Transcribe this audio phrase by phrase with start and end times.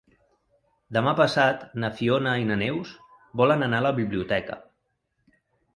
[0.97, 2.95] Demà passat na Fiona i na Neus
[3.45, 4.63] volen anar a la biblioteca.